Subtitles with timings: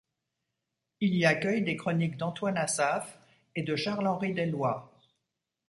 [0.99, 3.19] Il y accueille des chroniques d'Antoine Assaf
[3.55, 4.81] et de Charles-Henri d'Elloy.